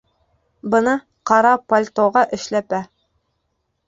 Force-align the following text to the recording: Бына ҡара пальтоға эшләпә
Бына 0.75 0.93
ҡара 1.31 1.51
пальтоға 1.73 2.23
эшләпә 2.39 2.81